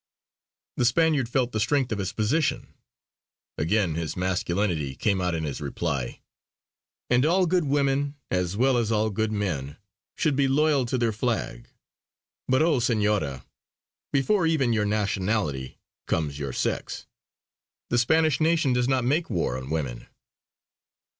The 0.77 0.85
Spaniard 0.85 1.29
felt 1.29 1.51
the 1.51 1.59
strength 1.59 1.91
of 1.91 1.99
his 1.99 2.11
position; 2.11 2.73
again 3.55 3.93
his 3.93 4.17
masculinity 4.17 4.95
came 4.95 5.21
out 5.21 5.35
in 5.35 5.43
his 5.43 5.61
reply: 5.61 6.21
"And 7.11 7.23
all 7.23 7.45
good 7.45 7.65
women, 7.65 8.15
as 8.31 8.57
well 8.57 8.77
as 8.79 8.91
all 8.91 9.11
men, 9.11 9.77
should 10.17 10.35
be 10.35 10.47
loyal 10.47 10.87
to 10.87 10.97
their 10.97 11.11
Flag. 11.11 11.69
But 12.47 12.63
oh 12.63 12.79
Senora, 12.79 13.45
before 14.11 14.47
even 14.47 14.73
your 14.73 14.85
nationality 14.85 15.77
comes 16.07 16.39
your 16.39 16.51
sex. 16.51 17.05
The 17.91 17.99
Spanish 17.99 18.39
nation 18.41 18.73
does 18.73 18.87
not 18.87 19.03
make 19.05 19.29
war 19.29 19.55
on 19.55 19.69
women!" 19.69 20.07